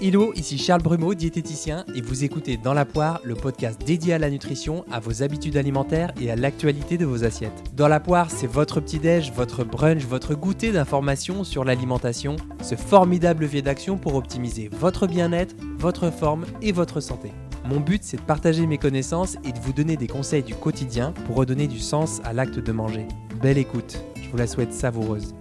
Hello, 0.00 0.32
ici 0.36 0.58
Charles 0.58 0.82
Brumeau, 0.82 1.12
diététicien, 1.14 1.84
et 1.92 2.00
vous 2.00 2.22
écoutez 2.22 2.56
Dans 2.56 2.72
la 2.72 2.84
poire, 2.84 3.20
le 3.24 3.34
podcast 3.34 3.80
dédié 3.84 4.14
à 4.14 4.18
la 4.20 4.30
nutrition, 4.30 4.84
à 4.92 5.00
vos 5.00 5.24
habitudes 5.24 5.56
alimentaires 5.56 6.12
et 6.20 6.30
à 6.30 6.36
l'actualité 6.36 6.96
de 6.98 7.04
vos 7.04 7.24
assiettes. 7.24 7.64
Dans 7.74 7.88
la 7.88 7.98
poire, 7.98 8.30
c'est 8.30 8.46
votre 8.46 8.80
petit-déj, 8.80 9.32
votre 9.32 9.64
brunch, 9.64 10.04
votre 10.04 10.36
goûter 10.36 10.70
d'informations 10.70 11.42
sur 11.42 11.64
l'alimentation, 11.64 12.36
ce 12.62 12.76
formidable 12.76 13.42
levier 13.42 13.60
d'action 13.60 13.98
pour 13.98 14.14
optimiser 14.14 14.70
votre 14.72 15.08
bien-être, 15.08 15.56
votre 15.78 16.12
forme 16.12 16.46
et 16.62 16.70
votre 16.70 17.00
santé. 17.00 17.32
Mon 17.68 17.80
but, 17.80 18.04
c'est 18.04 18.18
de 18.18 18.22
partager 18.22 18.68
mes 18.68 18.78
connaissances 18.78 19.36
et 19.42 19.50
de 19.50 19.58
vous 19.58 19.72
donner 19.72 19.96
des 19.96 20.06
conseils 20.06 20.44
du 20.44 20.54
quotidien 20.54 21.10
pour 21.26 21.34
redonner 21.34 21.66
du 21.66 21.80
sens 21.80 22.20
à 22.22 22.32
l'acte 22.32 22.60
de 22.60 22.70
manger. 22.70 23.08
Belle 23.42 23.58
écoute, 23.58 23.98
je 24.14 24.30
vous 24.30 24.36
la 24.36 24.46
souhaite 24.46 24.72
savoureuse. 24.72 25.34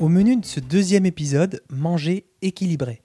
Au 0.00 0.08
menu 0.08 0.36
de 0.36 0.46
ce 0.46 0.60
deuxième 0.60 1.04
épisode, 1.04 1.62
manger 1.68 2.24
équilibré. 2.40 3.02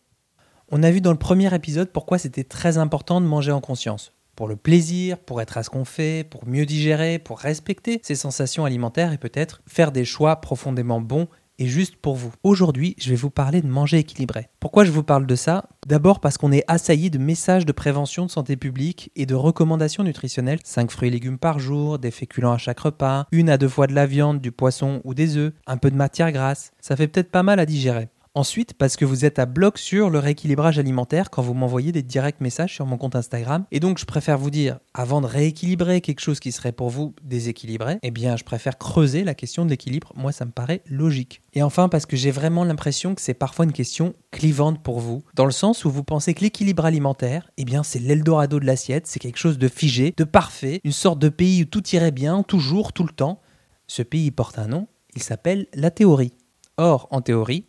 On 0.70 0.82
a 0.82 0.92
vu 0.92 1.02
dans 1.02 1.12
le 1.12 1.18
premier 1.18 1.54
épisode 1.54 1.92
pourquoi 1.92 2.18
c'était 2.18 2.46
très 2.46 2.78
important 2.78 3.20
de 3.20 3.26
manger 3.26 3.52
en 3.52 3.60
conscience. 3.60 4.14
Pour 4.38 4.48
le 4.48 4.56
plaisir, 4.56 5.20
pour 5.20 5.42
être 5.42 5.58
à 5.58 5.64
ce 5.64 5.70
qu'on 5.70 5.84
fait, 5.84 6.24
pour 6.24 6.48
mieux 6.48 6.66
digérer, 6.66 7.20
pour 7.20 7.40
respecter 7.40 8.00
ses 8.02 8.16
sensations 8.16 8.64
alimentaires 8.64 9.12
et 9.12 9.18
peut-être 9.18 9.62
faire 9.68 9.92
des 9.92 10.06
choix 10.06 10.38
profondément 10.38 11.02
bons 11.02 11.28
et 11.60 11.68
juste 11.68 11.96
pour 11.96 12.16
vous. 12.16 12.34
Aujourd'hui, 12.44 12.96
je 12.98 13.10
vais 13.10 13.16
vous 13.16 13.30
parler 13.30 13.62
de 13.62 13.68
manger 13.68 14.00
équilibré. 14.00 14.50
Pourquoi 14.60 14.84
je 14.84 14.92
vous 14.92 15.04
parle 15.04 15.26
de 15.26 15.36
ça? 15.36 15.66
D'abord 15.88 16.20
parce 16.20 16.38
qu'on 16.38 16.52
est 16.52 16.64
assailli 16.68 17.10
de 17.10 17.18
messages 17.18 17.66
de 17.66 17.72
prévention 17.72 18.26
de 18.26 18.32
santé 18.32 18.56
publique 18.56 19.12
et 19.16 19.26
de 19.26 19.36
recommandations 19.36 20.04
nutritionnelles 20.04 20.60
5 20.64 20.92
fruits 20.92 21.10
et 21.10 21.12
légumes 21.12 21.38
par 21.38 21.60
jour, 21.60 22.00
des 22.00 22.12
féculents 22.12 22.54
à 22.54 22.58
chaque 22.58 22.80
repas, 22.80 23.28
une 23.32 23.50
à 23.50 23.58
deux 23.58 23.70
fois 23.70 23.88
de 23.88 23.94
la 23.94 24.06
viande, 24.06 24.42
du 24.42 24.52
poisson 24.52 25.02
ou 25.04 25.14
des 25.14 25.38
œufs, 25.38 25.54
un 25.68 25.78
peu 25.78 25.92
de 25.92 25.96
matière 25.96 26.32
grasse. 26.32 26.72
Ça 26.80 26.96
fait 26.96 27.08
peut-être 27.08 27.32
pas 27.32 27.44
mal 27.44 27.60
à 27.60 27.66
digérer. 27.66 28.10
Ensuite, 28.38 28.74
parce 28.74 28.98
que 28.98 29.06
vous 29.06 29.24
êtes 29.24 29.40
à 29.40 29.46
bloc 29.46 29.78
sur 29.78 30.10
le 30.10 30.20
rééquilibrage 30.20 30.78
alimentaire 30.78 31.30
quand 31.30 31.42
vous 31.42 31.54
m'envoyez 31.54 31.94
des 31.94 32.04
directs 32.04 32.42
messages 32.42 32.74
sur 32.74 32.86
mon 32.86 32.98
compte 32.98 33.16
Instagram. 33.16 33.64
Et 33.72 33.80
donc, 33.80 33.98
je 33.98 34.04
préfère 34.04 34.38
vous 34.38 34.50
dire, 34.50 34.80
avant 34.94 35.22
de 35.22 35.26
rééquilibrer 35.26 36.02
quelque 36.02 36.20
chose 36.20 36.42
qui 36.42 36.52
serait 36.52 36.74
pour 36.74 36.90
vous 36.90 37.16
déséquilibré, 37.24 37.98
eh 38.04 38.12
bien, 38.12 38.36
je 38.36 38.44
préfère 38.44 38.78
creuser 38.78 39.24
la 39.24 39.36
question 39.36 39.64
de 39.64 39.70
l'équilibre. 39.70 40.12
Moi, 40.18 40.34
ça 40.34 40.44
me 40.44 40.52
paraît 40.52 40.82
logique. 40.86 41.44
Et 41.54 41.64
enfin, 41.64 41.88
parce 41.88 42.06
que 42.06 42.18
j'ai 42.18 42.32
vraiment 42.32 42.66
l'impression 42.66 43.16
que 43.16 43.22
c'est 43.22 43.34
parfois 43.34 43.64
une 43.64 43.72
question 43.72 44.14
clivante 44.32 44.84
pour 44.84 45.00
vous, 45.00 45.24
dans 45.34 45.46
le 45.46 45.52
sens 45.52 45.86
où 45.86 45.90
vous 45.90 46.04
pensez 46.04 46.34
que 46.34 46.42
l'équilibre 46.42 46.84
alimentaire, 46.84 47.50
eh 47.56 47.64
bien, 47.64 47.84
c'est 47.84 48.00
l'Eldorado 48.00 48.60
de 48.60 48.66
l'assiette, 48.66 49.08
c'est 49.08 49.20
quelque 49.20 49.40
chose 49.40 49.58
de 49.58 49.70
figé, 49.70 50.14
de 50.18 50.26
parfait, 50.26 50.82
une 50.84 50.92
sorte 50.92 51.20
de 51.20 51.30
pays 51.30 51.62
où 51.62 51.66
tout 51.68 51.88
irait 51.92 52.12
bien, 52.12 52.44
toujours, 52.44 52.92
tout 52.92 53.06
le 53.06 53.14
temps. 53.14 53.40
Ce 53.88 54.02
pays 54.02 54.30
porte 54.32 54.60
un 54.60 54.68
nom, 54.68 54.90
il 55.16 55.24
s'appelle 55.24 55.68
la 55.74 55.90
théorie. 55.90 56.34
Or, 56.76 57.08
en 57.12 57.22
théorie, 57.22 57.64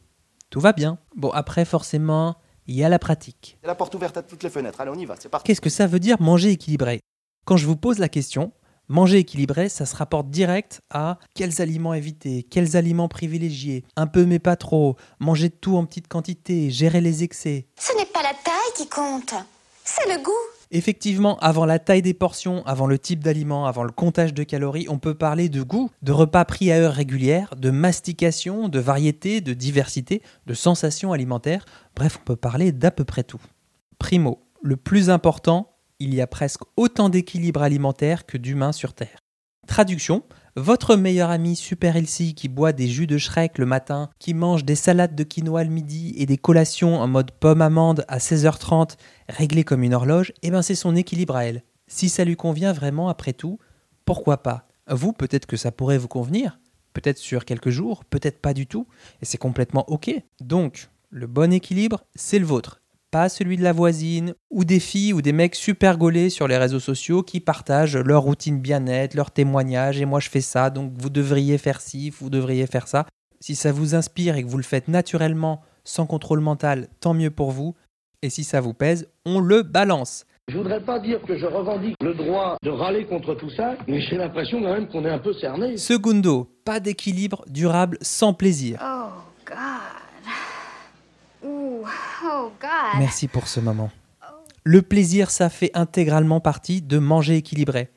tout 0.51 0.61
va 0.61 0.73
bien. 0.73 0.99
Bon, 1.15 1.31
après, 1.31 1.65
forcément, 1.65 2.37
il 2.67 2.75
y 2.75 2.85
a 2.85 2.89
la 2.89 2.99
pratique. 2.99 3.59
La 3.65 3.75
porte 3.75 3.95
ouverte 3.95 4.17
à 4.17 4.23
toutes 4.23 4.43
les 4.43 4.51
fenêtres. 4.51 4.81
Allez, 4.81 4.91
on 4.95 4.99
y 4.99 5.05
va, 5.05 5.15
c'est 5.19 5.29
parti. 5.29 5.47
Qu'est-ce 5.47 5.61
que 5.61 5.71
ça 5.71 5.87
veut 5.87 6.01
dire 6.01 6.21
manger 6.21 6.51
équilibré? 6.51 7.01
Quand 7.45 7.57
je 7.57 7.67
vous 7.67 7.77
pose 7.77 7.99
la 7.99 8.09
question, 8.09 8.53
manger 8.89 9.19
équilibré, 9.19 9.69
ça 9.69 9.87
se 9.87 9.97
rapporte 9.97 10.31
direct 10.31 10.81
à 10.91 11.19
quels 11.35 11.61
aliments 11.61 11.95
éviter, 11.95 12.43
quels 12.43 12.77
aliments 12.77 13.09
privilégier, 13.09 13.85
un 13.97 14.07
peu 14.07 14.25
mais 14.25 14.39
pas 14.39 14.57
trop, 14.57 14.97
manger 15.21 15.51
tout 15.51 15.77
en 15.77 15.85
petite 15.85 16.09
quantité, 16.09 16.71
gérer 16.71 17.01
les 17.01 17.23
excès. 17.23 17.69
Ce 17.79 17.97
n'est 17.97 18.07
pas 18.07 18.23
la 18.23 18.35
taille 18.35 18.73
qui 18.77 18.89
compte, 18.89 19.35
c'est 19.85 20.09
le 20.09 20.23
goût. 20.23 20.56
Effectivement, 20.71 21.39
avant 21.39 21.65
la 21.65 21.79
taille 21.79 22.03
des 22.03 22.15
portions, 22.15 22.65
avant 22.67 22.87
le 22.87 22.99
type 22.99 23.23
d'aliment, 23.23 23.67
avant 23.67 23.85
le 23.85 23.93
comptage 23.93 24.35
de 24.35 24.43
calories, 24.43 24.87
on 24.89 24.99
peut 24.99 25.15
parler 25.15 25.49
de 25.49 25.63
goût, 25.63 25.91
de 26.03 26.13
repas 26.13 26.45
pris 26.45 26.73
à 26.73 26.77
heure 26.77 26.95
régulière, 26.95 27.55
de 27.57 27.71
mastication, 27.71 28.69
de 28.69 28.81
variété, 28.81 29.41
de 29.41 29.53
diversité, 29.53 30.23
de 30.47 30.55
sensations 30.55 31.13
alimentaires. 31.13 31.65
Bref, 31.95 32.19
on 32.21 32.25
peut 32.25 32.37
parler 32.37 32.73
d'à 32.73 32.91
peu 32.91 33.05
près 33.05 33.23
tout. 33.23 33.41
Primo, 33.99 34.43
le 34.63 34.77
plus 34.77 35.09
important, 35.09 35.77
il 36.01 36.15
y 36.15 36.21
a 36.21 36.27
presque 36.27 36.63
autant 36.77 37.09
d'équilibre 37.09 37.63
alimentaire 37.63 38.27
que 38.27 38.37
d'humains 38.37 38.73
sur 38.73 38.93
Terre. 38.93 39.19
Traduction, 39.67 40.25
votre 40.57 40.97
meilleur 40.97 41.29
ami 41.29 41.55
super 41.55 41.97
healthy 41.97 42.35
qui 42.35 42.49
boit 42.49 42.73
des 42.73 42.89
jus 42.89 43.07
de 43.07 43.19
Shrek 43.19 43.59
le 43.59 43.67
matin, 43.67 44.09
qui 44.19 44.33
mange 44.33 44.65
des 44.65 44.75
salades 44.75 45.15
de 45.15 45.23
quinoa 45.23 45.63
le 45.63 45.71
midi 45.71 46.15
et 46.17 46.25
des 46.25 46.39
collations 46.39 46.99
en 46.99 47.07
mode 47.07 47.31
pomme 47.31 47.61
amande 47.61 48.07
à 48.09 48.17
16h30, 48.17 48.97
réglé 49.29 49.65
comme 49.65 49.83
une 49.83 49.93
horloge, 49.93 50.33
eh 50.43 50.51
ben 50.51 50.63
c'est 50.63 50.75
son 50.75 50.97
équilibre 50.97 51.37
à 51.37 51.45
elle. 51.45 51.63
Si 51.89 52.09
ça 52.09 52.25
lui 52.25 52.37
convient 52.37 52.73
vraiment 52.73 53.11
après 53.11 53.35
tout, 53.35 53.59
pourquoi 54.07 54.43
pas? 54.43 54.67
Vous, 54.89 55.13
peut-être 55.13 55.47
que 55.47 55.59
ça 55.59 55.73
pourrait 55.73 55.99
vous 55.99 56.09
convenir, 56.09 56.59
peut-être 56.95 57.19
sur 57.19 57.45
quelques 57.45 57.71
jours, 57.71 58.05
peut-être 58.07 58.41
pas 58.41 58.55
du 58.55 58.67
tout, 58.67 58.87
et 59.21 59.27
c'est 59.27 59.39
complètement 59.39 59.85
ok. 59.91 60.11
Donc, 60.41 60.89
le 61.11 61.27
bon 61.27 61.53
équilibre, 61.53 62.05
c'est 62.15 62.39
le 62.39 62.47
vôtre 62.47 62.81
pas 63.17 63.31
celui 63.31 63.57
de 63.57 63.63
la 63.63 63.73
voisine, 63.73 64.35
ou 64.51 64.67
des 64.67 64.79
filles 64.79 65.15
ou 65.15 65.23
des 65.23 65.33
mecs 65.33 65.55
super 65.55 65.97
gaulés 65.97 66.29
sur 66.29 66.47
les 66.47 66.59
réseaux 66.59 66.81
sociaux 66.81 67.23
qui 67.23 67.41
partagent 67.41 67.97
leur 67.97 68.21
routine 68.21 68.61
bien-être, 68.61 69.15
leurs 69.15 69.31
témoignages, 69.31 69.99
et 70.03 70.05
moi 70.05 70.21
je 70.21 70.29
fais 70.29 70.43
ça, 70.43 70.69
donc 70.69 70.93
vous 70.99 71.09
devriez 71.09 71.57
faire 71.57 71.81
ci, 71.81 72.11
vous 72.11 72.29
devriez 72.29 72.67
faire 72.67 72.87
ça. 72.87 73.07
Si 73.41 73.55
ça 73.55 73.73
vous 73.73 73.95
inspire 73.95 74.37
et 74.37 74.43
que 74.43 74.49
vous 74.49 74.59
le 74.59 74.63
faites 74.63 74.89
naturellement, 74.89 75.63
sans 75.83 76.05
contrôle 76.05 76.41
mental, 76.41 76.89
tant 77.01 77.15
mieux 77.15 77.31
pour 77.31 77.53
vous. 77.53 77.75
Et 78.21 78.29
si 78.29 78.45
ça 78.45 78.61
vous 78.61 78.75
pèse, 78.75 79.09
on 79.25 79.41
le 79.41 79.63
balance. 79.63 80.27
Je 80.49 80.59
voudrais 80.59 80.81
pas 80.81 81.01
dire 81.01 81.21
que 81.27 81.39
je 81.39 81.47
revendique 81.47 81.97
le 82.03 82.15
droit 82.15 82.57
de 82.63 82.71
râler 82.71 83.07
contre 83.07 83.35
tout 83.35 83.51
ça, 83.57 83.77
mais 83.89 84.01
j'ai 84.03 84.17
l'impression 84.17 84.63
quand 84.63 84.75
même 84.75 84.89
qu'on 84.89 85.05
est 85.05 85.11
un 85.11 85.19
peu 85.19 85.33
cerné. 85.33 85.77
Segundo, 85.77 86.51
pas 86.65 86.81
d'équilibre 86.81 87.45
durable 87.49 87.99
sans 88.01 88.33
plaisir. 88.33 88.79
Oh, 88.81 88.96
Merci 92.99 93.29
pour 93.29 93.47
ce 93.49 93.61
moment. 93.61 93.91
Le 94.65 94.83
plaisir, 94.83 95.31
ça 95.31 95.49
fait 95.49 95.71
intégralement 95.75 96.41
partie 96.41 96.83
de 96.83 96.99
manger 96.99 97.37
équilibré. 97.37 97.91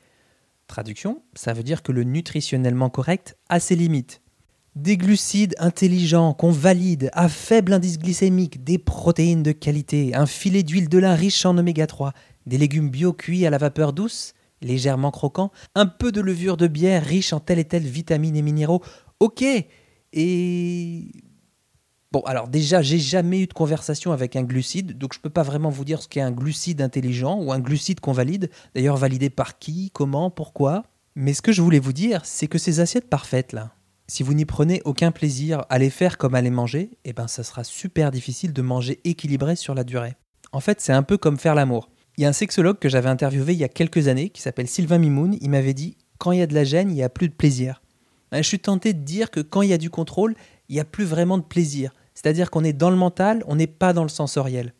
Traduction, 0.66 1.22
ça 1.34 1.52
veut 1.52 1.62
dire 1.62 1.82
que 1.82 1.90
le 1.90 2.04
nutritionnellement 2.04 2.90
correct 2.90 3.36
a 3.48 3.60
ses 3.60 3.76
limites. 3.76 4.20
Des 4.76 4.96
glucides 4.96 5.56
intelligents 5.58 6.32
qu'on 6.32 6.52
valide 6.52 7.10
à 7.12 7.28
faible 7.28 7.72
indice 7.72 7.98
glycémique, 7.98 8.62
des 8.62 8.78
protéines 8.78 9.42
de 9.42 9.52
qualité, 9.52 10.14
un 10.14 10.26
filet 10.26 10.62
d'huile 10.62 10.88
de 10.88 10.98
lin 10.98 11.14
riche 11.14 11.44
en 11.44 11.58
oméga 11.58 11.86
3, 11.86 12.12
des 12.46 12.58
légumes 12.58 12.90
bio 12.90 13.12
cuits 13.12 13.46
à 13.46 13.50
la 13.50 13.58
vapeur 13.58 13.92
douce, 13.92 14.34
légèrement 14.60 15.10
croquants, 15.10 15.50
un 15.74 15.86
peu 15.86 16.12
de 16.12 16.20
levure 16.20 16.56
de 16.56 16.68
bière 16.68 17.04
riche 17.04 17.32
en 17.32 17.40
telle 17.40 17.58
et 17.58 17.64
telle 17.64 17.82
vitamines 17.82 18.36
et 18.36 18.42
minéraux. 18.42 18.82
Ok 19.18 19.42
Et 20.12 21.10
Bon, 22.12 22.22
alors 22.22 22.48
déjà, 22.48 22.82
j'ai 22.82 22.98
jamais 22.98 23.40
eu 23.40 23.46
de 23.46 23.52
conversation 23.52 24.10
avec 24.10 24.34
un 24.34 24.42
glucide, 24.42 24.98
donc 24.98 25.14
je 25.14 25.20
peux 25.20 25.30
pas 25.30 25.44
vraiment 25.44 25.70
vous 25.70 25.84
dire 25.84 26.02
ce 26.02 26.08
qu'est 26.08 26.20
un 26.20 26.32
glucide 26.32 26.82
intelligent 26.82 27.38
ou 27.40 27.52
un 27.52 27.60
glucide 27.60 28.00
qu'on 28.00 28.10
valide. 28.10 28.50
D'ailleurs, 28.74 28.96
validé 28.96 29.30
par 29.30 29.60
qui, 29.60 29.92
comment, 29.92 30.28
pourquoi. 30.28 30.82
Mais 31.14 31.34
ce 31.34 31.42
que 31.42 31.52
je 31.52 31.62
voulais 31.62 31.78
vous 31.78 31.92
dire, 31.92 32.24
c'est 32.24 32.48
que 32.48 32.58
ces 32.58 32.80
assiettes 32.80 33.08
parfaites 33.08 33.52
là, 33.52 33.74
si 34.08 34.24
vous 34.24 34.34
n'y 34.34 34.44
prenez 34.44 34.82
aucun 34.84 35.12
plaisir 35.12 35.64
à 35.68 35.78
les 35.78 35.88
faire 35.88 36.18
comme 36.18 36.34
à 36.34 36.40
les 36.40 36.50
manger, 36.50 36.90
eh 37.04 37.12
ben 37.12 37.28
ça 37.28 37.44
sera 37.44 37.62
super 37.62 38.10
difficile 38.10 38.52
de 38.52 38.60
manger 38.60 38.98
équilibré 39.04 39.54
sur 39.54 39.76
la 39.76 39.84
durée. 39.84 40.16
En 40.50 40.58
fait, 40.58 40.80
c'est 40.80 40.92
un 40.92 41.04
peu 41.04 41.16
comme 41.16 41.38
faire 41.38 41.54
l'amour. 41.54 41.90
Il 42.16 42.22
y 42.22 42.26
a 42.26 42.28
un 42.28 42.32
sexologue 42.32 42.80
que 42.80 42.88
j'avais 42.88 43.08
interviewé 43.08 43.52
il 43.52 43.60
y 43.60 43.64
a 43.64 43.68
quelques 43.68 44.08
années 44.08 44.30
qui 44.30 44.42
s'appelle 44.42 44.66
Sylvain 44.66 44.98
Mimoun, 44.98 45.38
il 45.40 45.50
m'avait 45.50 45.74
dit 45.74 45.96
quand 46.18 46.32
il 46.32 46.40
y 46.40 46.42
a 46.42 46.48
de 46.48 46.54
la 46.54 46.64
gêne, 46.64 46.90
il 46.90 46.94
n'y 46.94 47.04
a 47.04 47.08
plus 47.08 47.28
de 47.28 47.34
plaisir. 47.34 47.82
Ben, 48.32 48.42
je 48.42 48.48
suis 48.48 48.58
tenté 48.58 48.94
de 48.94 49.02
dire 49.04 49.30
que 49.30 49.38
quand 49.38 49.62
il 49.62 49.70
y 49.70 49.72
a 49.72 49.78
du 49.78 49.90
contrôle, 49.90 50.34
il 50.68 50.74
n'y 50.74 50.80
a 50.80 50.84
plus 50.84 51.04
vraiment 51.04 51.38
de 51.38 51.44
plaisir. 51.44 51.92
C'est-à-dire 52.20 52.50
qu'on 52.50 52.64
est 52.64 52.74
dans 52.74 52.90
le 52.90 52.96
mental, 52.96 53.42
on 53.46 53.56
n'est 53.56 53.66
pas 53.66 53.94
dans 53.94 54.02
le 54.02 54.10
sensoriel. 54.10 54.74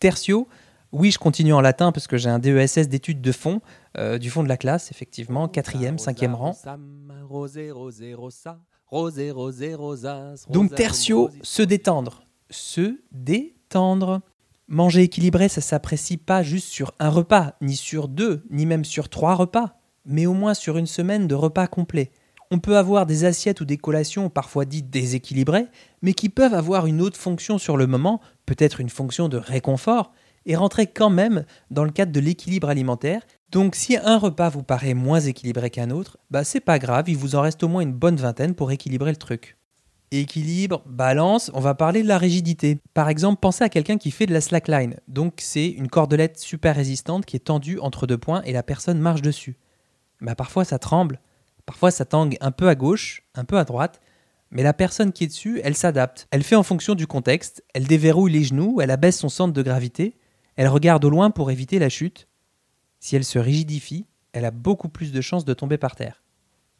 Tertio, 0.00 0.48
oui, 0.90 1.12
je 1.12 1.18
continue 1.18 1.52
en 1.52 1.60
latin 1.60 1.92
parce 1.92 2.08
que 2.08 2.16
j'ai 2.16 2.28
un 2.28 2.40
DESS 2.40 2.88
d'études 2.88 3.20
de 3.20 3.30
fond, 3.30 3.60
euh, 3.96 4.18
du 4.18 4.30
fond 4.30 4.42
de 4.42 4.48
la 4.48 4.56
classe, 4.56 4.90
effectivement, 4.90 5.46
quatrième, 5.46 5.98
cinquième 5.98 6.34
rang. 6.34 6.56
Donc 10.48 10.74
tertio, 10.74 11.30
se 11.42 11.62
détendre. 11.62 12.24
Se 12.50 13.00
détendre. 13.12 14.20
Manger 14.66 15.02
équilibré, 15.02 15.48
ça 15.48 15.60
s'apprécie 15.60 16.16
pas 16.16 16.42
juste 16.42 16.68
sur 16.68 16.94
un 16.98 17.10
repas, 17.10 17.54
ni 17.60 17.76
sur 17.76 18.08
deux, 18.08 18.42
ni 18.50 18.66
même 18.66 18.84
sur 18.84 19.08
trois 19.08 19.34
repas, 19.36 19.78
mais 20.04 20.26
au 20.26 20.32
moins 20.32 20.54
sur 20.54 20.78
une 20.78 20.86
semaine 20.86 21.28
de 21.28 21.34
repas 21.36 21.68
complets. 21.68 22.10
On 22.52 22.58
peut 22.58 22.76
avoir 22.76 23.06
des 23.06 23.24
assiettes 23.24 23.60
ou 23.60 23.64
des 23.64 23.76
collations 23.76 24.28
parfois 24.28 24.64
dites 24.64 24.90
déséquilibrées, 24.90 25.68
mais 26.02 26.14
qui 26.14 26.28
peuvent 26.28 26.54
avoir 26.54 26.86
une 26.86 27.00
autre 27.00 27.16
fonction 27.18 27.58
sur 27.58 27.76
le 27.76 27.86
moment, 27.86 28.20
peut-être 28.44 28.80
une 28.80 28.88
fonction 28.88 29.28
de 29.28 29.36
réconfort, 29.36 30.12
et 30.46 30.56
rentrer 30.56 30.88
quand 30.88 31.10
même 31.10 31.44
dans 31.70 31.84
le 31.84 31.92
cadre 31.92 32.10
de 32.10 32.18
l'équilibre 32.18 32.68
alimentaire. 32.68 33.22
Donc 33.52 33.76
si 33.76 33.96
un 33.96 34.18
repas 34.18 34.48
vous 34.48 34.64
paraît 34.64 34.94
moins 34.94 35.20
équilibré 35.20 35.70
qu'un 35.70 35.90
autre, 35.90 36.18
bah 36.30 36.42
c'est 36.42 36.60
pas 36.60 36.80
grave, 36.80 37.08
il 37.08 37.16
vous 37.16 37.36
en 37.36 37.42
reste 37.42 37.62
au 37.62 37.68
moins 37.68 37.82
une 37.82 37.92
bonne 37.92 38.16
vingtaine 38.16 38.56
pour 38.56 38.72
équilibrer 38.72 39.10
le 39.10 39.16
truc. 39.16 39.56
Équilibre, 40.10 40.82
balance, 40.86 41.52
on 41.54 41.60
va 41.60 41.74
parler 41.74 42.02
de 42.02 42.08
la 42.08 42.18
rigidité. 42.18 42.80
Par 42.94 43.08
exemple, 43.08 43.38
pensez 43.40 43.62
à 43.62 43.68
quelqu'un 43.68 43.96
qui 43.96 44.10
fait 44.10 44.26
de 44.26 44.32
la 44.32 44.40
slackline. 44.40 44.96
Donc 45.06 45.34
c'est 45.38 45.68
une 45.68 45.88
cordelette 45.88 46.40
super 46.40 46.74
résistante 46.74 47.26
qui 47.26 47.36
est 47.36 47.40
tendue 47.46 47.78
entre 47.78 48.08
deux 48.08 48.18
points 48.18 48.42
et 48.42 48.52
la 48.52 48.64
personne 48.64 48.98
marche 48.98 49.22
dessus. 49.22 49.56
Bah 50.20 50.34
parfois 50.34 50.64
ça 50.64 50.80
tremble, 50.80 51.20
Parfois, 51.70 51.92
ça 51.92 52.04
tangue 52.04 52.36
un 52.40 52.50
peu 52.50 52.66
à 52.66 52.74
gauche, 52.74 53.22
un 53.36 53.44
peu 53.44 53.56
à 53.56 53.62
droite. 53.62 54.00
Mais 54.50 54.64
la 54.64 54.72
personne 54.72 55.12
qui 55.12 55.22
est 55.22 55.28
dessus, 55.28 55.60
elle 55.62 55.76
s'adapte. 55.76 56.26
Elle 56.32 56.42
fait 56.42 56.56
en 56.56 56.64
fonction 56.64 56.96
du 56.96 57.06
contexte, 57.06 57.62
elle 57.74 57.86
déverrouille 57.86 58.32
les 58.32 58.42
genoux, 58.42 58.80
elle 58.80 58.90
abaisse 58.90 59.20
son 59.20 59.28
centre 59.28 59.52
de 59.52 59.62
gravité, 59.62 60.16
elle 60.56 60.66
regarde 60.66 61.04
au 61.04 61.10
loin 61.10 61.30
pour 61.30 61.52
éviter 61.52 61.78
la 61.78 61.88
chute. 61.88 62.26
Si 62.98 63.14
elle 63.14 63.24
se 63.24 63.38
rigidifie, 63.38 64.08
elle 64.32 64.46
a 64.46 64.50
beaucoup 64.50 64.88
plus 64.88 65.12
de 65.12 65.20
chances 65.20 65.44
de 65.44 65.54
tomber 65.54 65.78
par 65.78 65.94
terre. 65.94 66.24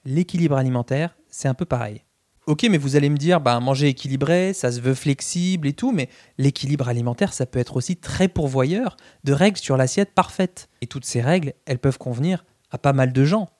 L'équilibre 0.04 0.56
alimentaire, 0.56 1.16
c'est 1.28 1.46
un 1.46 1.54
peu 1.54 1.66
pareil. 1.66 2.02
Ok, 2.48 2.66
mais 2.68 2.76
vous 2.76 2.96
allez 2.96 3.10
me 3.10 3.16
dire, 3.16 3.40
bah, 3.40 3.60
manger 3.60 3.86
équilibré, 3.86 4.52
ça 4.54 4.72
se 4.72 4.80
veut 4.80 4.94
flexible 4.94 5.68
et 5.68 5.72
tout, 5.72 5.92
mais 5.92 6.08
l'équilibre 6.36 6.88
alimentaire, 6.88 7.32
ça 7.32 7.46
peut 7.46 7.60
être 7.60 7.76
aussi 7.76 7.96
très 7.96 8.26
pourvoyeur 8.26 8.96
de 9.22 9.32
règles 9.32 9.58
sur 9.58 9.76
l'assiette 9.76 10.16
parfaite. 10.16 10.68
Et 10.80 10.88
toutes 10.88 11.04
ces 11.04 11.20
règles, 11.20 11.54
elles 11.64 11.78
peuvent 11.78 11.98
convenir 11.98 12.44
à 12.72 12.78
pas 12.78 12.92
mal 12.92 13.12
de 13.12 13.24
gens, 13.24 13.50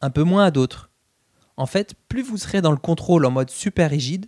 un 0.00 0.10
peu 0.10 0.22
moins 0.22 0.44
à 0.44 0.50
d'autres. 0.50 0.90
En 1.56 1.66
fait, 1.66 1.94
plus 2.08 2.22
vous 2.22 2.38
serez 2.38 2.62
dans 2.62 2.70
le 2.70 2.76
contrôle 2.76 3.26
en 3.26 3.30
mode 3.30 3.50
super 3.50 3.90
rigide, 3.90 4.26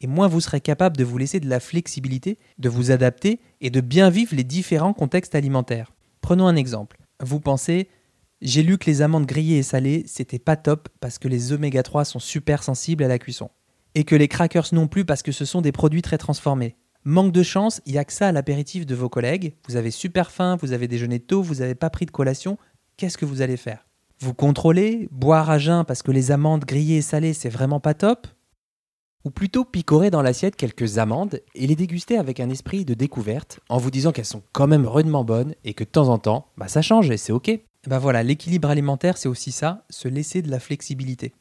et 0.00 0.06
moins 0.06 0.28
vous 0.28 0.40
serez 0.40 0.60
capable 0.60 0.96
de 0.96 1.04
vous 1.04 1.18
laisser 1.18 1.40
de 1.40 1.48
la 1.48 1.60
flexibilité, 1.60 2.38
de 2.58 2.68
vous 2.68 2.90
adapter 2.90 3.40
et 3.60 3.70
de 3.70 3.80
bien 3.80 4.10
vivre 4.10 4.34
les 4.36 4.44
différents 4.44 4.92
contextes 4.92 5.34
alimentaires. 5.34 5.92
Prenons 6.20 6.46
un 6.46 6.56
exemple. 6.56 6.98
Vous 7.20 7.40
pensez, 7.40 7.88
j'ai 8.40 8.62
lu 8.62 8.78
que 8.78 8.86
les 8.86 9.02
amandes 9.02 9.26
grillées 9.26 9.58
et 9.58 9.62
salées, 9.64 10.04
c'était 10.06 10.38
pas 10.38 10.56
top 10.56 10.88
parce 11.00 11.18
que 11.18 11.26
les 11.26 11.52
oméga 11.52 11.82
3 11.82 12.04
sont 12.04 12.20
super 12.20 12.62
sensibles 12.62 13.02
à 13.02 13.08
la 13.08 13.18
cuisson. 13.18 13.50
Et 13.96 14.04
que 14.04 14.14
les 14.14 14.28
crackers 14.28 14.68
non 14.72 14.86
plus 14.86 15.04
parce 15.04 15.22
que 15.22 15.32
ce 15.32 15.44
sont 15.44 15.62
des 15.62 15.72
produits 15.72 16.02
très 16.02 16.18
transformés. 16.18 16.76
Manque 17.02 17.32
de 17.32 17.42
chance, 17.42 17.80
il 17.86 17.92
n'y 17.92 17.98
a 17.98 18.04
que 18.04 18.12
ça 18.12 18.28
à 18.28 18.32
l'apéritif 18.32 18.86
de 18.86 18.94
vos 18.94 19.08
collègues. 19.08 19.54
Vous 19.66 19.76
avez 19.76 19.90
super 19.90 20.30
faim, 20.30 20.56
vous 20.60 20.72
avez 20.72 20.86
déjeuné 20.86 21.18
tôt, 21.18 21.42
vous 21.42 21.56
n'avez 21.56 21.74
pas 21.74 21.90
pris 21.90 22.06
de 22.06 22.10
collation. 22.12 22.58
Qu'est-ce 22.96 23.18
que 23.18 23.24
vous 23.24 23.42
allez 23.42 23.56
faire? 23.56 23.87
Vous 24.20 24.34
contrôlez 24.34 25.08
Boire 25.12 25.48
à 25.48 25.58
jeun 25.58 25.84
parce 25.84 26.02
que 26.02 26.10
les 26.10 26.32
amandes 26.32 26.64
grillées 26.64 26.96
et 26.96 27.02
salées, 27.02 27.34
c'est 27.34 27.48
vraiment 27.48 27.78
pas 27.78 27.94
top? 27.94 28.26
Ou 29.24 29.30
plutôt 29.30 29.64
picorer 29.64 30.10
dans 30.10 30.22
l'assiette 30.22 30.56
quelques 30.56 30.98
amandes 30.98 31.40
et 31.54 31.68
les 31.68 31.76
déguster 31.76 32.18
avec 32.18 32.40
un 32.40 32.50
esprit 32.50 32.84
de 32.84 32.94
découverte 32.94 33.60
en 33.68 33.78
vous 33.78 33.92
disant 33.92 34.10
qu'elles 34.10 34.24
sont 34.24 34.42
quand 34.52 34.66
même 34.66 34.86
rudement 34.86 35.22
bonnes 35.22 35.54
et 35.64 35.72
que 35.72 35.84
de 35.84 35.88
temps 35.88 36.08
en 36.08 36.18
temps, 36.18 36.48
bah 36.56 36.66
ça 36.66 36.82
change 36.82 37.10
et 37.10 37.16
c'est 37.16 37.32
ok. 37.32 37.60
Bah 37.86 38.00
voilà, 38.00 38.24
l'équilibre 38.24 38.70
alimentaire 38.70 39.18
c'est 39.18 39.28
aussi 39.28 39.52
ça, 39.52 39.84
se 39.88 40.08
laisser 40.08 40.42
de 40.42 40.50
la 40.50 40.58
flexibilité. 40.58 41.32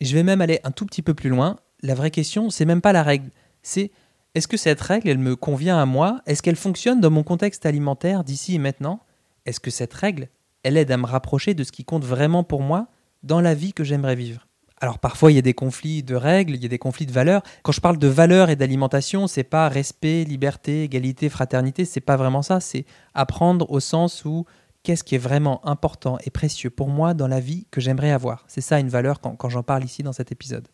Je 0.00 0.14
vais 0.14 0.22
même 0.22 0.40
aller 0.40 0.60
un 0.62 0.70
tout 0.70 0.86
petit 0.86 1.02
peu 1.02 1.14
plus 1.14 1.30
loin, 1.30 1.58
la 1.82 1.94
vraie 1.94 2.10
question 2.12 2.50
c'est 2.50 2.64
même 2.64 2.80
pas 2.80 2.92
la 2.92 3.02
règle, 3.02 3.30
c'est 3.62 3.90
est-ce 4.34 4.48
que 4.48 4.56
cette 4.56 4.80
règle 4.80 5.08
elle 5.08 5.18
me 5.18 5.34
convient 5.34 5.78
à 5.78 5.86
moi? 5.86 6.20
Est-ce 6.26 6.42
qu'elle 6.42 6.56
fonctionne 6.56 7.00
dans 7.00 7.10
mon 7.10 7.22
contexte 7.22 7.66
alimentaire 7.66 8.24
d'ici 8.24 8.54
et 8.54 8.58
maintenant? 8.58 9.00
Est-ce 9.44 9.60
que 9.60 9.70
cette 9.70 9.94
règle 9.94 10.28
elle 10.62 10.76
aide 10.76 10.90
à 10.90 10.96
me 10.96 11.06
rapprocher 11.06 11.54
de 11.54 11.64
ce 11.64 11.72
qui 11.72 11.84
compte 11.84 12.04
vraiment 12.04 12.44
pour 12.44 12.62
moi 12.62 12.88
dans 13.22 13.40
la 13.40 13.54
vie 13.54 13.72
que 13.72 13.84
j'aimerais 13.84 14.16
vivre 14.16 14.46
alors 14.82 14.98
parfois 14.98 15.30
il 15.30 15.36
y 15.36 15.38
a 15.38 15.42
des 15.42 15.54
conflits 15.54 16.02
de 16.02 16.16
règles, 16.16 16.56
il 16.56 16.62
y 16.62 16.66
a 16.66 16.68
des 16.68 16.78
conflits 16.78 17.06
de 17.06 17.12
valeurs. 17.12 17.42
Quand 17.62 17.70
je 17.70 17.80
parle 17.80 17.98
de 17.98 18.08
valeurs 18.08 18.50
et 18.50 18.56
d'alimentation, 18.56 19.28
c'est 19.28 19.44
pas 19.44 19.68
respect, 19.68 20.24
liberté, 20.24 20.82
égalité, 20.82 21.28
fraternité, 21.28 21.84
c'est 21.84 22.00
pas 22.00 22.16
vraiment 22.16 22.42
ça, 22.42 22.58
c'est 22.58 22.84
apprendre 23.14 23.70
au 23.70 23.78
sens 23.78 24.24
où 24.24 24.44
qu'est-ce 24.82 25.04
qui 25.04 25.14
est 25.14 25.18
vraiment 25.18 25.64
important 25.64 26.18
et 26.24 26.30
précieux 26.30 26.70
pour 26.70 26.88
moi 26.88 27.14
dans 27.14 27.28
la 27.28 27.38
vie 27.38 27.68
que 27.70 27.80
j'aimerais 27.80 28.10
avoir. 28.10 28.44
C'est 28.48 28.60
ça 28.60 28.80
une 28.80 28.88
valeur 28.88 29.20
quand, 29.20 29.36
quand 29.36 29.48
j'en 29.48 29.62
parle 29.62 29.84
ici 29.84 30.02
dans 30.02 30.12
cet 30.12 30.32
épisode. 30.32 30.66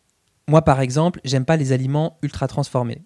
Moi 0.47 0.63
par 0.63 0.81
exemple, 0.81 1.21
j'aime 1.23 1.45
pas 1.45 1.55
les 1.55 1.71
aliments 1.71 2.17
ultra 2.23 2.47
transformés. 2.47 3.03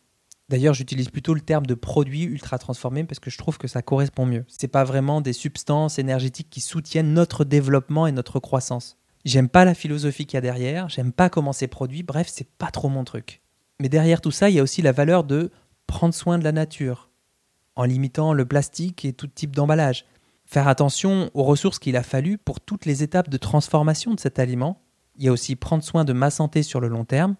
D'ailleurs, 0.50 0.74
j'utilise 0.74 1.10
plutôt 1.10 1.34
le 1.34 1.42
terme 1.42 1.66
de 1.66 1.74
produits 1.74 2.24
ultra 2.24 2.58
transformés 2.58 3.04
parce 3.04 3.20
que 3.20 3.30
je 3.30 3.38
trouve 3.38 3.58
que 3.58 3.68
ça 3.68 3.82
correspond 3.82 4.26
mieux. 4.26 4.46
C'est 4.48 4.68
pas 4.68 4.84
vraiment 4.84 5.22
des 5.22 5.34
substances 5.34 6.00
énergétiques 6.00 6.50
qui 6.50 6.62
soutiennent 6.62 7.14
notre 7.14 7.46
développement 7.46 8.08
et 8.08 8.12
notre 8.12 8.40
croissance. 8.40 8.98
J'aime 9.26 9.48
pas 9.48 9.64
la 9.64 9.74
philosophie 9.74 10.26
qu'il 10.26 10.36
y 10.36 10.40
a 10.40 10.42
derrière, 10.42 10.90
j'aime 10.90 11.14
pas 11.14 11.30
comment 11.30 11.54
c'est 11.54 11.68
produit, 11.68 12.04
bref, 12.04 12.28
c'est 12.30 12.50
pas 12.50 12.72
trop 12.72 12.90
mon 12.90 13.06
truc. 13.06 13.42
Mais 13.80 13.88
derrière 13.88 14.20
tout 14.20 14.32
ça, 14.32 14.50
il 14.50 14.56
y 14.56 14.60
a 14.60 14.64
aussi 14.64 14.82
la 14.82 14.92
valeur 14.92 15.24
de 15.24 15.50
prendre 15.88 16.14
soin 16.14 16.38
de 16.38 16.44
la 16.44 16.52
nature, 16.52 17.10
en 17.76 17.86
limitant 17.86 18.34
le 18.34 18.46
plastique 18.46 19.06
et 19.06 19.14
tout 19.14 19.28
type 19.28 19.56
d'emballage. 19.56 20.06
Faire 20.46 20.68
attention 20.68 21.32
aux 21.34 21.44
ressources 21.44 21.80
qu'il 21.80 21.96
a 21.96 22.04
fallu 22.04 22.38
pour 22.38 22.60
toutes 22.60 22.86
les 22.86 23.02
étapes 23.02 23.30
de 23.30 23.38
transformation 23.38 24.14
de 24.14 24.20
cet 24.20 24.40
aliment. 24.40 24.82
Il 25.16 25.24
y 25.24 25.30
a 25.30 25.32
aussi 25.32 25.56
prendre 25.56 25.84
soin 25.84 26.04
de 26.04 26.14
ma 26.14 26.30
santé 26.30 26.62
sur 26.62 26.82
le 26.82 26.90
long 26.90 27.06
terme. 27.06 27.36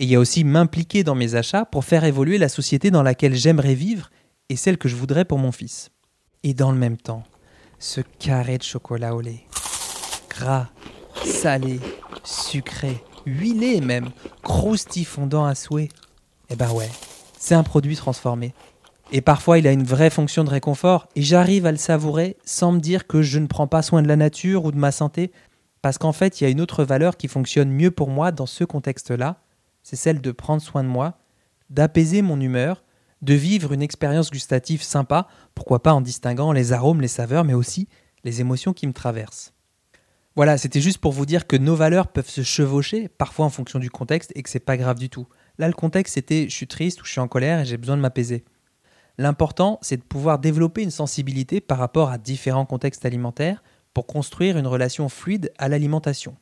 Et 0.00 0.04
il 0.04 0.10
y 0.10 0.14
a 0.14 0.20
aussi 0.20 0.44
m'impliquer 0.44 1.02
dans 1.02 1.16
mes 1.16 1.34
achats 1.34 1.64
pour 1.64 1.84
faire 1.84 2.04
évoluer 2.04 2.38
la 2.38 2.48
société 2.48 2.92
dans 2.92 3.02
laquelle 3.02 3.34
j'aimerais 3.34 3.74
vivre 3.74 4.10
et 4.48 4.54
celle 4.54 4.78
que 4.78 4.88
je 4.88 4.94
voudrais 4.94 5.24
pour 5.24 5.38
mon 5.38 5.50
fils. 5.50 5.90
Et 6.44 6.54
dans 6.54 6.70
le 6.70 6.78
même 6.78 6.96
temps, 6.96 7.24
ce 7.80 8.00
carré 8.20 8.58
de 8.58 8.62
chocolat 8.62 9.16
au 9.16 9.20
lait, 9.20 9.44
gras, 10.30 10.68
salé, 11.24 11.80
sucré, 12.22 13.02
huilé 13.26 13.80
même, 13.80 14.10
croustifondant 14.44 15.44
à 15.44 15.56
souhait. 15.56 15.88
Eh 16.48 16.54
ben 16.54 16.70
ouais, 16.70 16.90
c'est 17.36 17.56
un 17.56 17.64
produit 17.64 17.96
transformé. 17.96 18.54
Et 19.10 19.20
parfois 19.20 19.58
il 19.58 19.66
a 19.66 19.72
une 19.72 19.82
vraie 19.82 20.10
fonction 20.10 20.44
de 20.44 20.50
réconfort 20.50 21.08
et 21.16 21.22
j'arrive 21.22 21.66
à 21.66 21.72
le 21.72 21.76
savourer 21.76 22.36
sans 22.44 22.70
me 22.70 22.78
dire 22.78 23.08
que 23.08 23.20
je 23.20 23.40
ne 23.40 23.48
prends 23.48 23.66
pas 23.66 23.82
soin 23.82 24.02
de 24.02 24.08
la 24.08 24.16
nature 24.16 24.64
ou 24.64 24.70
de 24.70 24.78
ma 24.78 24.92
santé, 24.92 25.32
parce 25.82 25.98
qu'en 25.98 26.12
fait 26.12 26.40
il 26.40 26.44
y 26.44 26.46
a 26.46 26.50
une 26.50 26.60
autre 26.60 26.84
valeur 26.84 27.16
qui 27.16 27.26
fonctionne 27.26 27.72
mieux 27.72 27.90
pour 27.90 28.10
moi 28.10 28.30
dans 28.30 28.46
ce 28.46 28.62
contexte-là, 28.62 29.40
c'est 29.88 29.96
celle 29.96 30.20
de 30.20 30.32
prendre 30.32 30.60
soin 30.60 30.84
de 30.84 30.88
moi, 30.88 31.18
d'apaiser 31.70 32.20
mon 32.20 32.38
humeur, 32.38 32.84
de 33.22 33.32
vivre 33.32 33.72
une 33.72 33.80
expérience 33.80 34.30
gustative 34.30 34.82
sympa, 34.82 35.28
pourquoi 35.54 35.82
pas 35.82 35.94
en 35.94 36.02
distinguant 36.02 36.52
les 36.52 36.74
arômes, 36.74 37.00
les 37.00 37.08
saveurs, 37.08 37.44
mais 37.44 37.54
aussi 37.54 37.88
les 38.22 38.42
émotions 38.42 38.74
qui 38.74 38.86
me 38.86 38.92
traversent. 38.92 39.54
Voilà, 40.36 40.58
c'était 40.58 40.82
juste 40.82 40.98
pour 40.98 41.12
vous 41.12 41.24
dire 41.24 41.46
que 41.46 41.56
nos 41.56 41.74
valeurs 41.74 42.08
peuvent 42.08 42.28
se 42.28 42.42
chevaucher, 42.42 43.08
parfois 43.08 43.46
en 43.46 43.48
fonction 43.48 43.78
du 43.78 43.88
contexte, 43.88 44.30
et 44.34 44.42
que 44.42 44.50
c'est 44.50 44.60
pas 44.60 44.76
grave 44.76 44.98
du 44.98 45.08
tout. 45.08 45.26
Là, 45.56 45.68
le 45.68 45.72
contexte, 45.72 46.16
c'était 46.16 46.50
je 46.50 46.54
suis 46.54 46.68
triste 46.68 47.00
ou 47.00 47.06
je 47.06 47.12
suis 47.12 47.20
en 47.20 47.26
colère 47.26 47.60
et 47.60 47.64
j'ai 47.64 47.78
besoin 47.78 47.96
de 47.96 48.02
m'apaiser. 48.02 48.44
L'important, 49.16 49.78
c'est 49.80 49.96
de 49.96 50.02
pouvoir 50.02 50.38
développer 50.38 50.82
une 50.82 50.90
sensibilité 50.90 51.62
par 51.62 51.78
rapport 51.78 52.10
à 52.10 52.18
différents 52.18 52.66
contextes 52.66 53.06
alimentaires 53.06 53.62
pour 53.94 54.06
construire 54.06 54.58
une 54.58 54.66
relation 54.66 55.08
fluide 55.08 55.50
à 55.56 55.70
l'alimentation. 55.70 56.36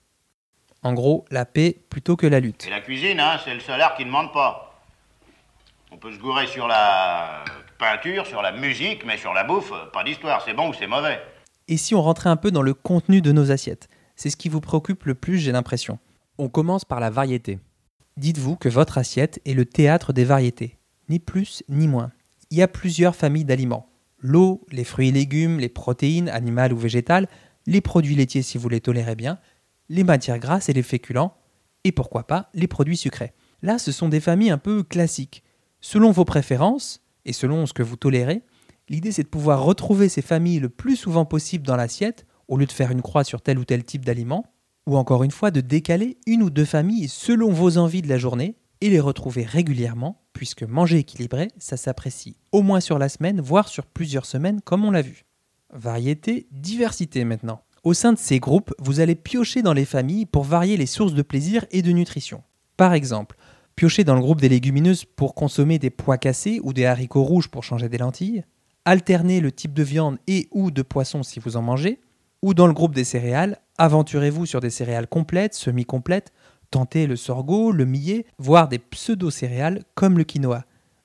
En 0.83 0.93
gros, 0.93 1.25
la 1.31 1.45
paix 1.45 1.77
plutôt 1.91 2.17
que 2.17 2.27
la 2.27 2.41
lutte. 2.41 2.67
Et 2.67 2.71
la 2.71 2.81
cuisine, 2.81 3.21
hein, 3.21 3.39
c'est 3.45 3.55
le 3.55 3.61
salaire 3.61 3.95
qui 3.97 4.03
ne 4.03 4.09
demande 4.09 4.33
pas. 4.33 4.81
On 5.91 5.97
peut 5.97 6.13
se 6.13 6.19
gourer 6.19 6.47
sur 6.47 6.69
la 6.69 7.45
peinture, 7.79 8.27
sur 8.27 8.43
la 8.43 8.53
musique, 8.53 9.05
mais 9.05 9.17
sur 9.17 9.33
la 9.33 9.45
bouffe, 9.45 9.73
pas 9.93 10.05
d'histoire, 10.05 10.43
c'est 10.45 10.55
bon 10.55 10.71
ou 10.71 10.75
c'est 10.75 10.87
mauvais. 10.87 11.21
Et 11.69 11.77
si 11.77 11.95
on 11.95 12.03
rentrait 12.03 12.31
un 12.31 12.37
peu 12.37 12.51
dans 12.51 12.63
le 12.63 12.75
contenu 12.75 13.21
de 13.21 13.33
nos 13.33 13.51
assiettes? 13.51 13.89
C'est 14.15 14.31
ce 14.31 14.37
qui 14.37 14.49
vous 14.49 14.61
préoccupe 14.61 15.05
le 15.05 15.15
plus, 15.15 15.39
j'ai 15.39 15.53
l'impression. 15.53 15.99
On 16.39 16.49
commence 16.49 16.85
par 16.85 17.01
la 17.01 17.11
variété. 17.11 17.59
Dites-vous 18.17 18.57
que 18.57 18.69
votre 18.69 18.99
assiette 18.99 19.41
est 19.45 19.53
le 19.53 19.67
théâtre 19.67 20.13
des 20.13 20.25
variétés, 20.25 20.79
ni 21.09 21.19
plus 21.19 21.63
ni 21.69 21.87
moins. 21.87 22.13
Il 22.51 22.59
y 22.59 22.63
a 22.63 22.69
plusieurs 22.69 23.17
familles 23.17 23.45
d'aliments. 23.45 23.89
L'eau, 24.19 24.65
les 24.71 24.85
fruits 24.85 25.09
et 25.09 25.13
légumes, 25.13 25.59
les 25.59 25.69
protéines, 25.69 26.29
animales 26.29 26.73
ou 26.73 26.79
végétales, 26.79 27.29
les 27.67 27.81
produits 27.81 28.15
laitiers 28.15 28.43
si 28.43 28.59
vous 28.59 28.69
les 28.69 28.81
tolérez 28.81 29.17
bien, 29.17 29.39
les 29.89 30.05
matières 30.05 30.39
grasses 30.39 30.69
et 30.69 30.73
les 30.73 30.83
féculents, 30.83 31.37
et 31.85 31.93
pourquoi 31.93 32.27
pas 32.27 32.51
les 32.55 32.67
produits 32.67 32.97
sucrés. 32.97 33.33
Là, 33.63 33.79
ce 33.79 33.93
sont 33.93 34.09
des 34.09 34.21
familles 34.21 34.51
un 34.51 34.59
peu 34.59 34.83
classiques. 34.83 35.43
Selon 35.81 36.11
vos 36.11 36.25
préférences, 36.25 37.03
et 37.25 37.33
selon 37.33 37.67
ce 37.67 37.73
que 37.73 37.83
vous 37.83 37.97
tolérez, 37.97 38.43
L'idée, 38.89 39.11
c'est 39.11 39.25
de 39.25 39.29
pouvoir 39.29 39.65
retrouver 39.65 40.09
ces 40.09 40.23
familles 40.23 40.61
le 40.61 40.69
plus 40.69 40.97
souvent 40.97 41.25
possible 41.25 41.67
dans 41.67 41.77
l'assiette, 41.77 42.25
au 42.47 42.57
lieu 42.57 42.67
de 42.67 42.73
faire 42.73 42.93
une 42.93 43.03
croix 43.03 43.25
sur 43.25 43.43
tel 43.43 43.59
ou 43.59 43.65
tel 43.65 43.83
type 43.83 44.05
d'aliment, 44.05 44.47
ou 44.87 44.97
encore 44.97 45.25
une 45.25 45.33
fois 45.33 45.51
de 45.51 45.61
décaler 45.61 46.19
une 46.27 46.43
ou 46.43 46.51
deux 46.51 46.65
familles 46.65 47.09
selon 47.09 47.51
vos 47.51 47.79
envies 47.79 48.03
de 48.03 48.09
la 48.09 48.19
journée 48.19 48.55
et 48.81 48.89
les 48.89 49.01
retrouver 49.01 49.43
régulièrement, 49.43 50.23
puisque 50.33 50.63
manger 50.63 50.99
équilibré, 50.99 51.49
ça 51.59 51.77
s'apprécie 51.77 52.37
au 52.53 52.63
moins 52.63 52.81
sur 52.81 52.99
la 52.99 53.09
semaine, 53.09 53.41
voire 53.41 53.69
sur 53.69 53.87
plusieurs 53.87 54.27
semaines, 54.27 54.61
comme 54.61 54.85
on 54.85 54.93
l'a 54.93 55.03
vu. 55.03 55.25
Variété, 55.73 56.47
diversité 56.53 57.25
maintenant. 57.25 57.63
Au 57.87 57.95
sein 57.95 58.13
de 58.13 58.19
ces 58.19 58.41
groupes, 58.41 58.75
vous 58.81 58.99
allez 58.99 59.15
piocher 59.15 59.63
dans 59.63 59.73
les 59.73 59.85
familles 59.85 60.27
pour 60.27 60.43
varier 60.43 60.77
les 60.77 60.87
sources 60.87 61.15
de 61.15 61.23
plaisir 61.23 61.65
et 61.71 61.83
de 61.83 61.93
nutrition. 61.93 62.43
Par 62.77 62.95
exemple, 62.95 63.37
piocher 63.77 64.03
dans 64.03 64.17
le 64.17 64.21
groupe 64.21 64.41
des 64.41 64.49
légumineuses 64.49 65.05
pour 65.05 65.37
consommer 65.37 65.79
des 65.79 65.91
pois 65.91 66.19
cassés 66.19 66.59
ou 66.65 66.73
des 66.73 66.85
haricots 66.85 67.23
rouges 67.23 67.47
pour 67.47 67.63
changer 67.63 67.89
des 67.89 67.99
lentilles, 67.99 68.43
alternez 68.85 69.39
le 69.39 69.53
type 69.53 69.73
de 69.73 69.85
viande 69.85 70.19
et 70.27 70.49
ou 70.51 70.73
de 70.73 70.83
poisson 70.83 71.23
si 71.23 71.39
vous 71.39 71.57
en 71.57 71.63
mangez, 71.63 72.01
ou 72.43 72.55
dans 72.55 72.67
le 72.67 72.73
groupe 72.73 72.93
des 72.93 73.05
céréales, 73.05 73.61
aventurez-vous 73.79 74.47
sur 74.47 74.59
des 74.59 74.71
céréales 74.71 75.07
complètes, 75.07 75.55
semi-complètes, 75.55 76.33
tentez 76.73 77.07
le 77.07 77.15
sorgho, 77.15 77.71
le 77.71 77.85
millet, 77.85 78.27
voire 78.39 78.67
des 78.67 78.81
pseudo-céréales 78.81 79.85
comme 79.95 80.19
le 80.19 80.25
quinoa. 80.25 80.65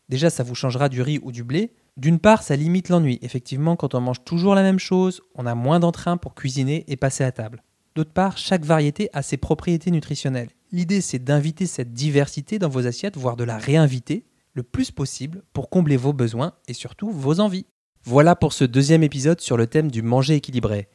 Déjà, 0.10 0.32
ça 0.32 0.42
vous 0.42 0.56
changera 0.56 0.90
du 0.90 1.04
riz 1.04 1.20
ou 1.22 1.32
du 1.32 1.44
blé. 1.44 1.74
D'une 2.02 2.18
part, 2.18 2.42
ça 2.42 2.56
limite 2.56 2.90
l'ennui. 2.90 3.20
Effectivement, 3.22 3.76
quand 3.76 3.94
on 3.94 4.02
mange 4.02 4.24
toujours 4.24 4.56
la 4.56 4.64
même 4.64 4.80
chose, 4.80 5.22
on 5.36 5.46
a 5.46 5.54
moins 5.54 5.80
d'entrain 5.80 6.18
pour 6.18 6.34
cuisiner 6.34 6.84
et 6.88 6.96
passer 6.96 7.24
à 7.24 7.32
table. 7.32 7.62
D'autre 7.94 8.12
part, 8.12 8.40
chaque 8.40 8.66
variété 8.66 9.12
a 9.14 9.22
ses 9.22 9.38
propriétés 9.38 9.92
nutritionnelles. 9.92 10.50
L'idée, 10.72 11.00
c'est 11.00 11.24
d'inviter 11.24 11.68
cette 11.68 11.94
diversité 11.94 12.58
dans 12.58 12.70
vos 12.70 12.88
assiettes, 12.88 13.18
voire 13.18 13.36
de 13.36 13.44
la 13.44 13.60
réinviter, 13.60 14.26
le 14.56 14.64
plus 14.64 14.90
possible 14.90 15.44
pour 15.54 15.70
combler 15.70 15.96
vos 15.96 16.12
besoins 16.12 16.54
et 16.68 16.74
surtout 16.74 17.12
vos 17.12 17.40
envies. 17.40 17.68
Voilà 18.04 18.36
pour 18.36 18.54
ce 18.54 18.64
deuxième 18.64 19.04
épisode 19.04 19.40
sur 19.40 19.56
le 19.56 19.68
thème 19.68 19.92
du 19.92 20.02
manger 20.02 20.34
équilibré. 20.34 20.88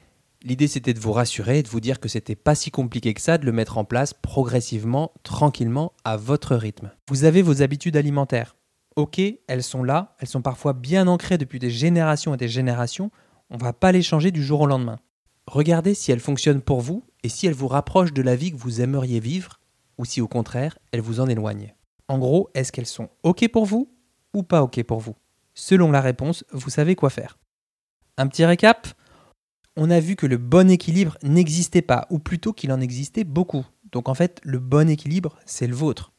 L'idée 0.42 0.66
c'était 0.66 0.92
de 0.92 0.98
vous 0.98 1.12
rassurer 1.12 1.60
et 1.60 1.62
de 1.62 1.68
vous 1.68 1.78
dire 1.78 2.00
que 2.00 2.08
c'était 2.08 2.34
pas 2.34 2.56
si 2.56 2.72
compliqué 2.72 3.14
que 3.14 3.20
ça 3.20 3.38
de 3.38 3.46
le 3.46 3.52
mettre 3.52 3.78
en 3.78 3.84
place 3.84 4.12
progressivement, 4.12 5.12
tranquillement, 5.22 5.92
à 6.02 6.16
votre 6.16 6.56
rythme. 6.56 6.90
Vous 7.08 7.22
avez 7.22 7.42
vos 7.42 7.62
habitudes 7.62 7.96
alimentaires. 7.96 8.56
Ok, 8.96 9.20
elles 9.20 9.62
sont 9.62 9.82
là, 9.82 10.16
elles 10.18 10.28
sont 10.28 10.42
parfois 10.42 10.72
bien 10.72 11.06
ancrées 11.06 11.38
depuis 11.38 11.58
des 11.58 11.70
générations 11.70 12.32
et 12.34 12.38
des 12.38 12.48
générations, 12.48 13.10
on 13.50 13.58
va 13.58 13.72
pas 13.72 13.92
les 13.92 14.02
changer 14.02 14.30
du 14.30 14.42
jour 14.42 14.62
au 14.62 14.66
lendemain. 14.66 14.98
Regardez 15.46 15.94
si 15.94 16.12
elles 16.12 16.20
fonctionnent 16.20 16.62
pour 16.62 16.80
vous 16.80 17.04
et 17.22 17.28
si 17.28 17.46
elles 17.46 17.54
vous 17.54 17.68
rapprochent 17.68 18.14
de 18.14 18.22
la 18.22 18.36
vie 18.36 18.52
que 18.52 18.56
vous 18.56 18.80
aimeriez 18.80 19.20
vivre 19.20 19.60
ou 19.98 20.04
si 20.04 20.20
au 20.20 20.28
contraire 20.28 20.78
elles 20.92 21.02
vous 21.02 21.20
en 21.20 21.28
éloignent. 21.28 21.74
En 22.08 22.18
gros, 22.18 22.48
est-ce 22.54 22.72
qu'elles 22.72 22.86
sont 22.86 23.10
ok 23.22 23.48
pour 23.48 23.66
vous 23.66 23.92
ou 24.34 24.42
pas 24.42 24.62
ok 24.62 24.82
pour 24.82 25.00
vous? 25.00 25.14
Selon 25.54 25.90
la 25.90 26.00
réponse, 26.00 26.44
vous 26.50 26.70
savez 26.70 26.96
quoi 26.96 27.10
faire. 27.10 27.38
Un 28.16 28.26
petit 28.26 28.44
récap 28.44 28.88
on 29.76 29.90
a 29.90 30.00
vu 30.00 30.16
que 30.16 30.26
le 30.26 30.38
bon 30.38 30.70
équilibre 30.70 31.18
n'existait 31.22 31.82
pas, 31.82 32.06
ou 32.08 32.18
plutôt 32.18 32.54
qu'il 32.54 32.72
en 32.72 32.80
existait 32.80 33.24
beaucoup. 33.24 33.66
Donc 33.92 34.08
en 34.08 34.14
fait, 34.14 34.40
le 34.42 34.58
bon 34.58 34.88
équilibre, 34.88 35.36
c'est 35.44 35.66
le 35.66 35.74
vôtre. 35.74 36.12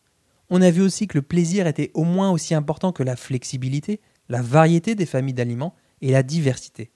On 0.49 0.61
a 0.61 0.71
vu 0.71 0.81
aussi 0.81 1.07
que 1.07 1.17
le 1.17 1.21
plaisir 1.21 1.67
était 1.67 1.91
au 1.93 2.03
moins 2.03 2.31
aussi 2.31 2.53
important 2.53 2.91
que 2.91 3.03
la 3.03 3.15
flexibilité, 3.15 3.99
la 4.29 4.41
variété 4.41 4.95
des 4.95 5.05
familles 5.05 5.33
d'aliments 5.33 5.75
et 6.01 6.11
la 6.11 6.23
diversité. 6.23 6.91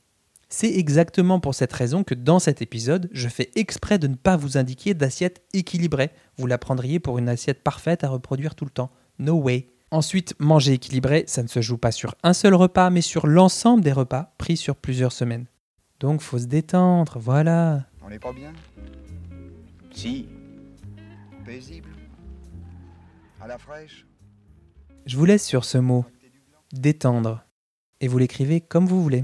C'est 0.47 0.73
exactement 0.73 1.39
pour 1.39 1.55
cette 1.55 1.71
raison 1.71 2.03
que 2.03 2.13
dans 2.13 2.39
cet 2.39 2.61
épisode, 2.61 3.09
je 3.13 3.29
fais 3.29 3.51
exprès 3.55 3.99
de 3.99 4.07
ne 4.07 4.15
pas 4.15 4.35
vous 4.35 4.57
indiquer 4.57 4.93
d'assiette 4.93 5.41
équilibrée. 5.53 6.11
Vous 6.37 6.45
la 6.45 6.57
prendriez 6.57 6.99
pour 6.99 7.17
une 7.17 7.29
assiette 7.29 7.63
parfaite 7.63 8.03
à 8.03 8.09
reproduire 8.09 8.55
tout 8.55 8.65
le 8.65 8.71
temps. 8.71 8.91
No 9.17 9.35
way. 9.35 9.69
Ensuite, 9.91 10.35
manger 10.39 10.73
équilibré, 10.73 11.23
ça 11.27 11.43
ne 11.43 11.47
se 11.47 11.61
joue 11.61 11.77
pas 11.77 11.91
sur 11.91 12.15
un 12.23 12.33
seul 12.33 12.53
repas, 12.53 12.89
mais 12.89 13.01
sur 13.01 13.27
l'ensemble 13.27 13.83
des 13.83 13.91
repas 13.91 14.33
pris 14.37 14.57
sur 14.57 14.75
plusieurs 14.75 15.11
semaines. 15.11 15.45
Donc 15.99 16.21
faut 16.21 16.39
se 16.39 16.45
détendre, 16.45 17.17
voilà. 17.19 17.85
On 18.03 18.09
n'est 18.09 18.19
pas 18.19 18.33
bien? 18.33 18.53
Si. 19.93 20.27
Paisible 21.45 21.89
Je 25.05 25.17
vous 25.17 25.25
laisse 25.25 25.45
sur 25.45 25.65
ce 25.65 25.77
mot, 25.77 26.05
détendre. 26.73 27.43
Et 27.99 28.07
vous 28.07 28.17
l'écrivez 28.17 28.61
comme 28.61 28.87
vous 28.87 29.01
voulez. 29.01 29.23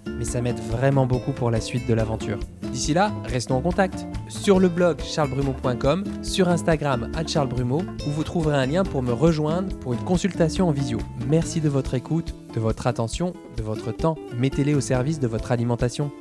mais 0.17 0.25
ça 0.25 0.41
m'aide 0.41 0.59
vraiment 0.59 1.05
beaucoup 1.05 1.31
pour 1.31 1.51
la 1.51 1.61
suite 1.61 1.87
de 1.87 1.93
l'aventure. 1.93 2.39
D'ici 2.71 2.93
là, 2.93 3.11
restons 3.25 3.55
en 3.55 3.61
contact 3.61 4.05
sur 4.29 4.59
le 4.59 4.69
blog 4.69 5.01
charlesbrumeau.com, 5.01 6.03
sur 6.21 6.49
Instagram 6.49 7.11
à 7.15 7.25
charlesbrumeau, 7.25 7.81
où 8.07 8.09
vous 8.09 8.23
trouverez 8.23 8.57
un 8.57 8.65
lien 8.65 8.83
pour 8.83 9.03
me 9.03 9.11
rejoindre 9.11 9.75
pour 9.79 9.93
une 9.93 10.03
consultation 10.03 10.69
en 10.69 10.71
visio. 10.71 10.99
Merci 11.27 11.59
de 11.59 11.69
votre 11.69 11.93
écoute, 11.93 12.33
de 12.53 12.59
votre 12.59 12.87
attention, 12.87 13.33
de 13.57 13.63
votre 13.63 13.91
temps. 13.91 14.15
Mettez-les 14.37 14.73
au 14.73 14.81
service 14.81 15.19
de 15.19 15.27
votre 15.27 15.51
alimentation. 15.51 16.11